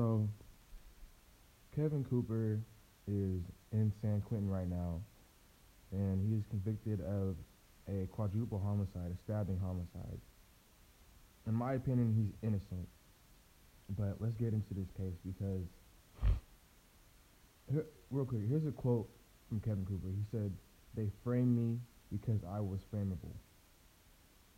So, 0.00 0.26
Kevin 1.76 2.06
Cooper 2.08 2.58
is 3.06 3.42
in 3.70 3.92
San 4.00 4.22
Quentin 4.22 4.48
right 4.48 4.66
now, 4.66 5.02
and 5.92 6.26
he 6.26 6.38
is 6.38 6.44
convicted 6.48 7.02
of 7.02 7.36
a 7.86 8.06
quadruple 8.06 8.58
homicide, 8.58 9.12
a 9.12 9.18
stabbing 9.24 9.60
homicide. 9.60 10.18
In 11.46 11.52
my 11.52 11.74
opinion, 11.74 12.14
he's 12.16 12.32
innocent. 12.42 12.88
But 13.90 14.16
let's 14.20 14.32
get 14.36 14.54
into 14.54 14.72
this 14.72 14.88
case 14.96 15.20
because, 15.22 15.68
here, 17.70 17.84
real 18.10 18.24
quick, 18.24 18.40
here's 18.48 18.64
a 18.64 18.72
quote 18.72 19.10
from 19.50 19.60
Kevin 19.60 19.84
Cooper. 19.84 20.08
He 20.08 20.24
said, 20.30 20.50
They 20.96 21.10
framed 21.22 21.54
me 21.54 21.76
because 22.10 22.40
I 22.50 22.60
was 22.60 22.80
frameable. 22.90 23.36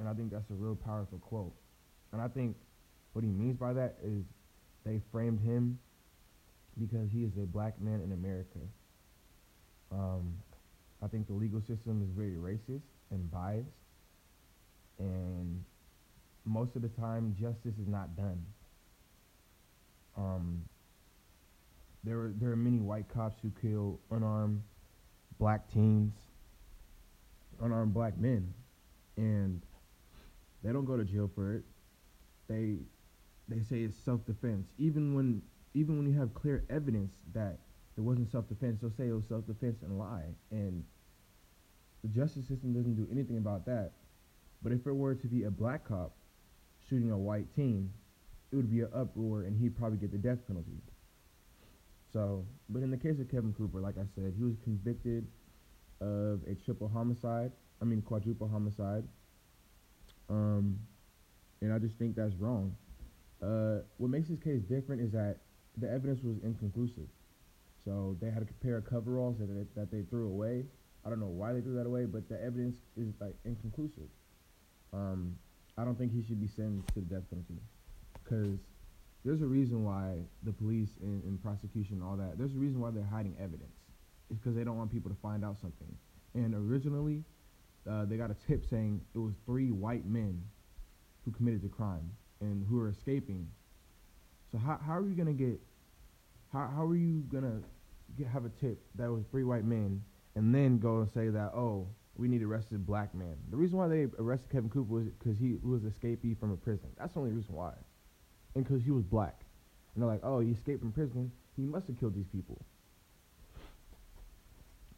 And 0.00 0.06
I 0.06 0.12
think 0.12 0.32
that's 0.32 0.50
a 0.50 0.54
real 0.54 0.76
powerful 0.76 1.18
quote. 1.18 1.54
And 2.12 2.20
I 2.20 2.28
think 2.28 2.56
what 3.14 3.24
he 3.24 3.30
means 3.30 3.56
by 3.56 3.72
that 3.72 3.96
is 4.04 4.26
they 4.84 5.00
framed 5.12 5.40
him 5.40 5.78
because 6.78 7.10
he 7.10 7.24
is 7.24 7.32
a 7.36 7.46
black 7.46 7.80
man 7.80 8.00
in 8.00 8.12
America. 8.12 8.58
Um, 9.92 10.34
I 11.02 11.08
think 11.08 11.26
the 11.26 11.32
legal 11.32 11.60
system 11.60 12.02
is 12.02 12.10
very 12.16 12.36
racist 12.36 12.82
and 13.10 13.30
biased, 13.30 13.66
and 14.98 15.64
most 16.44 16.76
of 16.76 16.82
the 16.82 16.88
time, 16.88 17.36
justice 17.38 17.74
is 17.80 17.88
not 17.88 18.16
done. 18.16 18.44
Um, 20.16 20.62
there 22.04 22.18
are 22.18 22.32
there 22.40 22.50
are 22.50 22.56
many 22.56 22.78
white 22.78 23.08
cops 23.12 23.36
who 23.42 23.50
kill 23.60 23.98
unarmed 24.10 24.62
black 25.38 25.70
teens, 25.72 26.12
unarmed 27.60 27.94
black 27.94 28.18
men, 28.18 28.52
and 29.16 29.62
they 30.62 30.72
don't 30.72 30.84
go 30.84 30.96
to 30.96 31.04
jail 31.04 31.30
for 31.34 31.54
it. 31.54 31.62
They 32.48 32.76
they 33.50 33.60
say 33.62 33.82
it's 33.82 33.98
self 33.98 34.24
defense, 34.26 34.68
even 34.78 35.14
when 35.14 35.42
even 35.74 35.98
when 35.98 36.06
you 36.06 36.18
have 36.18 36.34
clear 36.34 36.64
evidence 36.70 37.12
that 37.34 37.58
it 37.96 38.00
wasn't 38.00 38.30
self 38.30 38.48
defense, 38.48 38.78
they'll 38.80 38.92
say 38.96 39.08
it 39.08 39.12
was 39.12 39.26
self 39.28 39.46
defense 39.46 39.82
and 39.82 39.98
lie. 39.98 40.34
And 40.50 40.84
the 42.02 42.08
justice 42.08 42.46
system 42.48 42.72
doesn't 42.72 42.94
do 42.94 43.06
anything 43.12 43.36
about 43.36 43.66
that. 43.66 43.92
But 44.62 44.72
if 44.72 44.86
it 44.86 44.92
were 44.92 45.14
to 45.14 45.26
be 45.26 45.44
a 45.44 45.50
black 45.50 45.86
cop 45.86 46.12
shooting 46.88 47.10
a 47.10 47.18
white 47.18 47.46
teen, 47.54 47.92
it 48.52 48.56
would 48.56 48.70
be 48.70 48.80
an 48.80 48.88
uproar 48.94 49.42
and 49.42 49.58
he'd 49.60 49.76
probably 49.76 49.98
get 49.98 50.12
the 50.12 50.18
death 50.18 50.38
penalty. 50.46 50.80
So, 52.12 52.44
but 52.68 52.82
in 52.82 52.90
the 52.90 52.96
case 52.96 53.20
of 53.20 53.30
Kevin 53.30 53.52
Cooper, 53.52 53.80
like 53.80 53.96
I 53.96 54.04
said, 54.14 54.34
he 54.36 54.44
was 54.44 54.56
convicted 54.64 55.26
of 56.00 56.40
a 56.48 56.54
triple 56.64 56.88
homicide. 56.88 57.52
I 57.80 57.84
mean, 57.84 58.02
quadruple 58.02 58.48
homicide. 58.48 59.04
Um, 60.28 60.78
and 61.60 61.72
I 61.72 61.78
just 61.78 61.96
think 61.96 62.16
that's 62.16 62.34
wrong. 62.36 62.74
Uh, 63.42 63.78
what 63.96 64.10
makes 64.10 64.28
this 64.28 64.38
case 64.38 64.62
different 64.62 65.00
is 65.00 65.12
that 65.12 65.38
the 65.78 65.90
evidence 65.90 66.20
was 66.22 66.36
inconclusive. 66.44 67.08
So 67.84 68.16
they 68.20 68.30
had 68.30 68.40
to 68.40 68.44
compare 68.46 68.80
coveralls 68.80 69.38
that 69.38 69.46
they, 69.46 69.80
that 69.80 69.90
they 69.90 70.02
threw 70.02 70.28
away. 70.28 70.64
I 71.04 71.08
don't 71.08 71.20
know 71.20 71.26
why 71.26 71.52
they 71.52 71.60
threw 71.60 71.74
that 71.76 71.86
away, 71.86 72.04
but 72.04 72.28
the 72.28 72.42
evidence 72.42 72.76
is 72.96 73.14
like 73.20 73.34
inconclusive. 73.44 74.08
Um, 74.92 75.36
I 75.78 75.84
don't 75.84 75.96
think 75.96 76.12
he 76.12 76.22
should 76.22 76.40
be 76.40 76.48
sentenced 76.48 76.88
to 76.88 77.00
the 77.00 77.06
death 77.06 77.24
penalty 77.30 77.56
because 78.22 78.58
there's 79.24 79.40
a 79.40 79.46
reason 79.46 79.84
why 79.84 80.16
the 80.42 80.52
police 80.52 80.90
and, 81.00 81.22
and 81.24 81.42
prosecution 81.42 81.96
and 81.96 82.02
all 82.02 82.16
that. 82.16 82.36
There's 82.36 82.54
a 82.54 82.58
reason 82.58 82.80
why 82.80 82.90
they're 82.90 83.02
hiding 83.04 83.36
evidence. 83.38 83.76
It's 84.30 84.38
because 84.38 84.54
they 84.54 84.64
don't 84.64 84.76
want 84.76 84.92
people 84.92 85.10
to 85.10 85.16
find 85.22 85.44
out 85.44 85.56
something. 85.60 85.88
And 86.34 86.54
originally, 86.54 87.24
uh, 87.90 88.04
they 88.04 88.16
got 88.16 88.30
a 88.30 88.36
tip 88.46 88.66
saying 88.68 89.00
it 89.14 89.18
was 89.18 89.34
three 89.46 89.70
white 89.70 90.04
men 90.06 90.42
who 91.24 91.32
committed 91.32 91.62
the 91.62 91.68
crime 91.68 92.10
and 92.40 92.66
who 92.68 92.80
are 92.80 92.88
escaping. 92.88 93.48
So 94.50 94.58
how 94.58 94.78
how 94.84 94.96
are 94.96 95.06
you 95.06 95.14
gonna 95.14 95.32
get 95.32 95.60
how 96.52 96.70
how 96.74 96.84
are 96.86 96.96
you 96.96 97.22
gonna 97.32 97.60
get, 98.16 98.26
have 98.26 98.44
a 98.44 98.48
tip 98.48 98.82
that 98.96 99.10
was 99.10 99.24
three 99.30 99.44
white 99.44 99.64
men 99.64 100.02
and 100.34 100.54
then 100.54 100.78
go 100.78 101.00
and 101.00 101.10
say 101.10 101.28
that 101.28 101.52
oh 101.54 101.86
we 102.16 102.28
need 102.28 102.40
to 102.40 102.50
arrest 102.50 102.66
arrested 102.66 102.86
black 102.86 103.14
man? 103.14 103.36
The 103.50 103.56
reason 103.56 103.78
why 103.78 103.88
they 103.88 104.06
arrested 104.18 104.50
Kevin 104.50 104.70
Cooper 104.70 104.92
was 104.92 105.04
because 105.06 105.38
he 105.38 105.56
was 105.62 105.82
escapee 105.82 106.38
from 106.38 106.52
a 106.52 106.56
prison. 106.56 106.88
That's 106.98 107.14
the 107.14 107.20
only 107.20 107.32
reason 107.32 107.54
why, 107.54 107.72
and 108.54 108.64
because 108.64 108.82
he 108.82 108.90
was 108.90 109.04
black. 109.04 109.42
And 109.94 110.02
they're 110.02 110.10
like, 110.10 110.20
oh, 110.22 110.38
he 110.38 110.50
escaped 110.52 110.80
from 110.80 110.92
prison. 110.92 111.32
He 111.56 111.62
must 111.62 111.88
have 111.88 111.98
killed 111.98 112.14
these 112.14 112.28
people, 112.28 112.64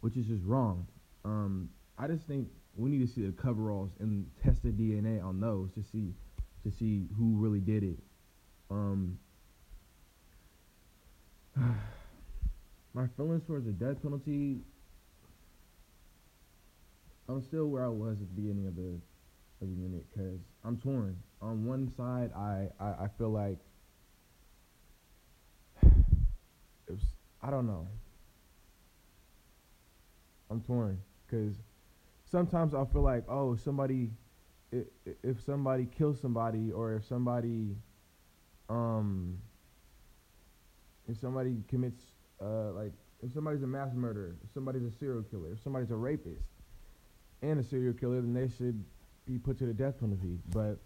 which 0.00 0.16
is 0.16 0.26
just 0.26 0.42
wrong. 0.44 0.86
Um, 1.24 1.68
I 1.98 2.06
just 2.06 2.26
think 2.26 2.48
we 2.74 2.90
need 2.90 3.06
to 3.06 3.12
see 3.12 3.26
the 3.26 3.32
coveralls 3.32 3.90
and 4.00 4.30
test 4.42 4.62
the 4.62 4.70
DNA 4.70 5.22
on 5.22 5.40
those 5.40 5.72
to 5.72 5.82
see 5.82 6.14
to 6.68 6.76
see 6.76 7.06
who 7.16 7.36
really 7.36 7.60
did 7.60 7.82
it. 7.82 7.98
Um, 8.70 9.18
my 12.94 13.06
feelings 13.16 13.44
towards 13.46 13.66
the 13.66 13.72
death 13.72 14.02
penalty, 14.02 14.58
I'm 17.28 17.42
still 17.42 17.66
where 17.66 17.84
I 17.84 17.88
was 17.88 18.20
at 18.20 18.28
the 18.34 18.40
beginning 18.40 18.66
of 18.66 18.76
the 18.76 19.00
of 19.60 19.68
the 19.68 19.74
unit 19.74 20.04
because 20.12 20.40
I'm 20.64 20.76
torn. 20.76 21.16
On 21.42 21.64
one 21.64 21.92
side, 21.96 22.30
I, 22.36 22.68
I, 22.80 23.04
I 23.04 23.08
feel 23.18 23.30
like 23.30 23.58
it's 26.88 27.04
I 27.42 27.50
don't 27.50 27.66
know. 27.66 27.86
I'm 30.50 30.60
torn 30.62 31.00
because 31.26 31.56
sometimes 32.30 32.74
I 32.74 32.84
feel 32.86 33.02
like 33.02 33.24
oh 33.28 33.56
somebody 33.56 34.10
if 34.72 35.44
somebody 35.44 35.86
kills 35.86 36.20
somebody 36.20 36.70
or 36.70 36.94
if 36.94 37.04
somebody 37.06 37.76
um 38.68 39.38
if 41.08 41.18
somebody 41.18 41.56
commits 41.68 42.02
uh 42.42 42.72
like 42.72 42.92
if 43.22 43.32
somebody's 43.32 43.62
a 43.62 43.66
mass 43.66 43.90
murderer, 43.94 44.36
if 44.44 44.52
somebody's 44.52 44.84
a 44.84 44.92
serial 44.92 45.22
killer, 45.22 45.52
if 45.52 45.62
somebody's 45.62 45.90
a 45.90 45.96
rapist 45.96 46.44
and 47.42 47.58
a 47.58 47.64
serial 47.64 47.92
killer, 47.92 48.20
then 48.20 48.32
they 48.32 48.48
should 48.48 48.84
be 49.26 49.38
put 49.38 49.58
to 49.58 49.66
the 49.66 49.72
death 49.72 49.98
penalty. 49.98 50.38
But 50.50 50.78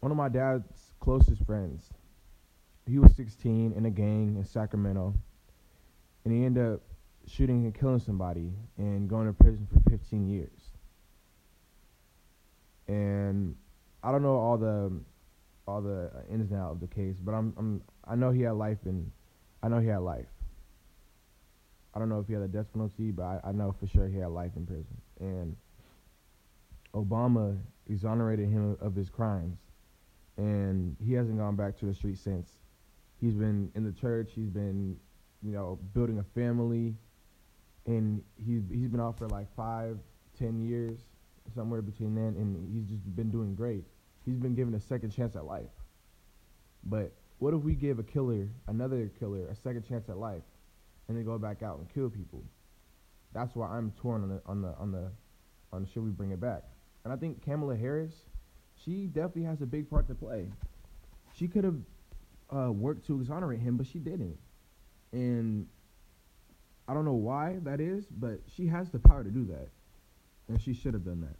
one 0.00 0.12
of 0.12 0.16
my 0.16 0.28
dad's 0.28 0.94
closest 1.00 1.44
friends, 1.44 1.90
he 2.86 2.98
was 2.98 3.14
16 3.16 3.72
in 3.76 3.86
a 3.86 3.90
gang 3.90 4.36
in 4.36 4.44
Sacramento, 4.44 5.14
and 6.24 6.32
he 6.32 6.44
ended 6.44 6.74
up 6.74 6.80
shooting 7.26 7.64
and 7.64 7.74
killing 7.74 7.98
somebody 7.98 8.52
and 8.78 9.08
going 9.08 9.26
to 9.26 9.32
prison 9.32 9.66
for 9.72 9.80
15 9.90 10.28
years 10.28 10.65
and 12.88 13.54
I 14.02 14.12
don't 14.12 14.22
know 14.22 14.36
all 14.36 14.56
the 14.56 14.92
all 15.66 15.82
the 15.82 16.10
uh, 16.14 16.32
ins 16.32 16.50
and 16.50 16.60
outs 16.60 16.74
of 16.74 16.80
the 16.80 16.86
case, 16.86 17.16
but 17.20 17.32
I'm 17.32 17.52
I'm 17.56 17.82
I 18.04 18.14
know 18.14 18.30
he 18.30 18.42
had 18.42 18.52
life 18.52 18.78
and 18.84 19.10
I 19.62 19.68
know 19.68 19.78
he 19.78 19.88
had 19.88 19.98
life. 19.98 20.26
I 21.94 21.98
don't 21.98 22.08
know 22.08 22.20
if 22.20 22.26
he 22.26 22.34
had 22.34 22.42
a 22.42 22.48
death 22.48 22.70
penalty, 22.72 23.10
but 23.10 23.22
I, 23.22 23.40
I 23.44 23.52
know 23.52 23.74
for 23.80 23.86
sure 23.86 24.06
he 24.06 24.18
had 24.18 24.28
life 24.28 24.52
in 24.54 24.66
prison. 24.66 25.00
And 25.18 25.56
Obama 26.94 27.58
exonerated 27.88 28.48
him 28.48 28.76
of 28.80 28.94
his 28.94 29.08
crimes, 29.08 29.58
and 30.36 30.94
he 31.02 31.14
hasn't 31.14 31.38
gone 31.38 31.56
back 31.56 31.78
to 31.78 31.86
the 31.86 31.94
street 31.94 32.18
since. 32.18 32.52
He's 33.18 33.34
been 33.34 33.72
in 33.74 33.82
the 33.82 33.92
church. 33.92 34.32
He's 34.34 34.50
been, 34.50 34.98
you 35.42 35.52
know, 35.52 35.78
building 35.94 36.18
a 36.18 36.22
family, 36.38 36.94
and 37.86 38.22
he's 38.36 38.62
he's 38.70 38.88
been 38.88 39.00
out 39.00 39.16
for 39.16 39.26
like 39.28 39.46
five, 39.56 39.98
ten 40.38 40.60
years 40.60 41.00
somewhere 41.54 41.82
between 41.82 42.14
then, 42.14 42.34
and 42.36 42.68
he's 42.72 42.88
just 42.88 43.16
been 43.16 43.30
doing 43.30 43.54
great. 43.54 43.84
He's 44.24 44.38
been 44.38 44.54
given 44.54 44.74
a 44.74 44.80
second 44.80 45.10
chance 45.10 45.36
at 45.36 45.44
life. 45.44 45.70
But 46.84 47.12
what 47.38 47.54
if 47.54 47.62
we 47.62 47.74
give 47.74 47.98
a 47.98 48.02
killer, 48.02 48.48
another 48.66 49.10
killer, 49.18 49.46
a 49.48 49.56
second 49.56 49.86
chance 49.86 50.08
at 50.08 50.16
life, 50.16 50.42
and 51.08 51.16
they 51.16 51.22
go 51.22 51.38
back 51.38 51.62
out 51.62 51.78
and 51.78 51.92
kill 51.92 52.10
people? 52.10 52.42
That's 53.32 53.54
why 53.54 53.68
I'm 53.68 53.92
torn 54.00 54.22
on 54.22 54.28
the 54.30 54.40
on 54.46 54.62
the 54.62 54.74
on 54.78 54.92
the 54.92 55.10
on 55.72 55.86
should 55.92 56.04
we 56.04 56.10
bring 56.10 56.30
it 56.30 56.40
back? 56.40 56.62
And 57.04 57.12
I 57.12 57.16
think 57.16 57.44
Kamala 57.44 57.76
Harris, 57.76 58.12
she 58.84 59.06
definitely 59.06 59.44
has 59.44 59.62
a 59.62 59.66
big 59.66 59.88
part 59.88 60.08
to 60.08 60.14
play. 60.14 60.48
She 61.34 61.46
could 61.46 61.64
have 61.64 61.76
uh, 62.50 62.72
worked 62.72 63.06
to 63.08 63.20
exonerate 63.20 63.60
him, 63.60 63.76
but 63.76 63.86
she 63.86 63.98
didn't. 63.98 64.38
And 65.12 65.66
I 66.88 66.94
don't 66.94 67.04
know 67.04 67.14
why 67.14 67.58
that 67.62 67.80
is, 67.80 68.06
but 68.06 68.40
she 68.54 68.66
has 68.66 68.90
the 68.90 68.98
power 68.98 69.22
to 69.22 69.30
do 69.30 69.44
that. 69.46 69.68
And 70.48 70.60
she 70.60 70.74
should 70.74 70.94
have 70.94 71.04
done 71.04 71.20
that. 71.22 71.36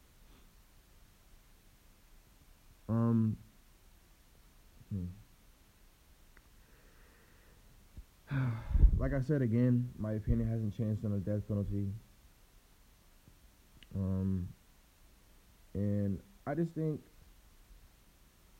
Um. 2.92 3.36
Hmm. 4.92 5.04
like 8.98 9.12
I 9.12 9.20
said 9.20 9.42
again, 9.42 9.90
my 9.98 10.12
opinion 10.14 10.48
hasn't 10.48 10.76
changed 10.76 11.04
on 11.04 11.12
the 11.12 11.18
death 11.18 11.46
penalty. 11.46 11.88
Um, 13.94 14.48
and 15.74 16.20
I 16.46 16.54
just 16.54 16.72
think 16.72 17.00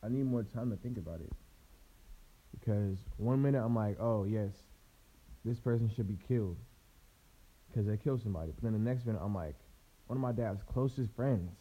I 0.03 0.09
need 0.09 0.25
more 0.25 0.43
time 0.43 0.71
to 0.71 0.77
think 0.77 0.97
about 0.97 1.21
it. 1.21 1.31
Because 2.57 2.97
one 3.17 3.41
minute 3.41 3.63
I'm 3.63 3.75
like, 3.75 3.97
oh 3.99 4.23
yes, 4.23 4.51
this 5.45 5.59
person 5.59 5.91
should 5.95 6.07
be 6.07 6.17
killed 6.27 6.57
because 7.69 7.85
they 7.85 7.97
killed 7.97 8.21
somebody. 8.21 8.51
But 8.53 8.63
then 8.63 8.73
the 8.73 8.79
next 8.79 9.05
minute 9.05 9.21
I'm 9.23 9.35
like, 9.35 9.55
one 10.07 10.17
of 10.17 10.21
my 10.21 10.31
dad's 10.31 10.63
closest 10.63 11.11
friends 11.15 11.51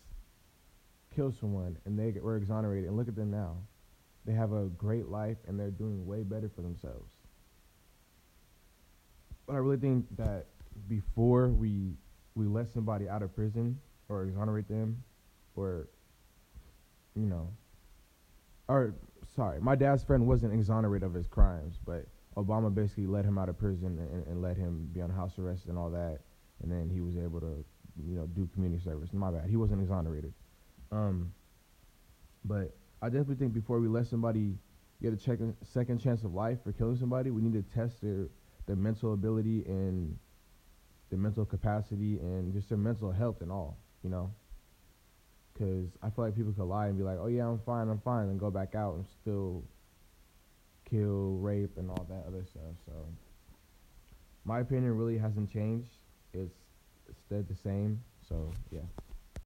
killed 1.14 1.37
someone 1.38 1.76
and 1.84 1.98
they 1.98 2.19
were 2.20 2.37
exonerated. 2.37 2.88
And 2.88 2.96
look 2.96 3.08
at 3.08 3.16
them 3.16 3.31
now. 3.31 3.56
they 4.25 4.32
have 4.32 4.52
a 4.52 4.66
great 4.76 5.08
life 5.08 5.37
and 5.46 5.58
they're 5.58 5.70
doing 5.70 6.06
way 6.06 6.22
better 6.22 6.50
for 6.54 6.62
themselves. 6.62 7.12
But 9.46 9.54
I 9.54 9.58
really 9.58 9.76
think 9.78 10.04
that 10.16 10.46
before 10.88 11.48
we 11.48 11.94
we 12.34 12.46
let 12.46 12.69
somebody 12.69 13.08
out 13.08 13.22
of 13.22 13.34
prison 13.34 13.78
or 14.08 14.25
exonerate 14.25 14.69
them 14.69 15.02
or 15.54 15.88
you 17.14 17.26
know 17.26 17.48
or 18.69 18.94
sorry, 19.34 19.60
my 19.60 19.75
dad's 19.76 20.02
friend 20.02 20.26
wasn't 20.26 20.52
exonerated 20.52 21.06
of 21.06 21.14
his 21.14 21.26
crimes, 21.26 21.78
but 21.84 22.06
Obama 22.37 22.75
basically 22.75 23.06
let 23.06 23.25
him 23.25 23.38
out 23.38 23.48
of 23.48 23.58
prison 23.58 23.98
and, 24.12 24.26
and 24.26 24.43
let 24.43 24.56
him 24.56 24.88
be 24.93 25.00
on 25.00 25.10
house 25.10 25.38
arrest 25.38 25.66
and 25.66 25.78
all 25.78 25.90
that, 25.90 26.19
and 26.62 26.70
then 26.70 26.90
he 26.90 27.00
was 27.00 27.16
able 27.16 27.40
to, 27.40 27.64
you 28.04 28.16
know, 28.16 28.26
do 28.26 28.48
community 28.54 28.82
service. 28.82 29.10
My 29.12 29.31
bad, 29.31 29.48
he 29.48 29.56
wasn't 29.56 29.81
exonerated. 29.81 30.32
Um, 30.93 31.32
but 32.44 32.76
I 33.02 33.06
definitely 33.06 33.37
think 33.37 33.52
before 33.52 33.81
we 33.81 33.88
let 33.88 34.06
somebody 34.06 34.54
get 35.02 35.12
a 35.12 35.16
check, 35.16 35.38
second 35.62 36.00
chance 36.00 36.22
of 36.25 36.34
life 36.34 36.58
for 36.64 36.72
killing 36.72 36.96
somebody, 36.96 37.31
we 37.31 37.43
need 37.43 37.52
to 37.52 37.62
test 37.75 38.00
their 38.02 38.28
their 38.66 38.76
mental 38.76 39.14
ability 39.14 39.64
and 39.66 40.19
their 41.10 41.19
mental 41.19 41.44
capacity 41.44 42.19
and 42.19 42.52
just 42.52 42.69
their 42.69 42.78
mental 42.78 43.12
health 43.12 43.40
and 43.40 43.50
all, 43.50 43.78
you 44.02 44.10
know. 44.10 44.32
Because 45.52 45.88
I 46.02 46.10
feel 46.10 46.25
like 46.25 46.37
people 46.37 46.52
could 46.52 46.64
lie 46.64 46.88
and 46.88 46.98
be 46.98 47.04
like, 47.04 47.16
oh, 47.20 47.28
yeah, 47.28 47.46
I'm 47.46 47.60
fine, 47.60 47.88
I'm 47.88 48.00
fine, 48.00 48.28
and 48.28 48.38
go 48.38 48.50
back 48.50 48.75
out 48.75 48.96
and 48.96 49.06
still 49.22 49.62
kill, 50.88 51.38
rape, 51.40 51.78
and 51.78 51.90
all 51.90 52.06
that 52.10 52.25
other 52.26 52.44
stuff. 52.44 52.75
So, 52.84 52.93
my 54.44 54.60
opinion 54.60 54.96
really 54.96 55.16
hasn't 55.16 55.50
changed. 55.50 55.88
It's, 56.34 56.52
it's 56.52 56.66
stayed 57.26 57.49
the 57.49 57.55
same. 57.55 58.03
So, 58.29 58.53
yeah. 58.70 58.81